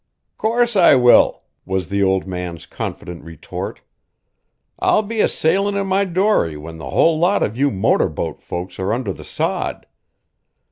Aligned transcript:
"Course 0.35 0.75
I 0.75 0.95
will," 0.95 1.43
was 1.63 1.89
the 1.89 2.01
old 2.01 2.25
man's 2.25 2.65
confident 2.65 3.23
retort. 3.23 3.81
"I'll 4.79 5.03
be 5.03 5.21
a 5.21 5.27
sailin' 5.27 5.75
in 5.77 5.85
my 5.85 6.05
dory 6.05 6.57
when 6.57 6.79
the 6.79 6.89
whole 6.89 7.19
lot 7.19 7.43
of 7.43 7.55
you 7.55 7.69
motor 7.69 8.09
boat 8.09 8.41
folks 8.41 8.79
are 8.79 8.93
under 8.93 9.13
the 9.13 9.23
sod. 9.23 9.85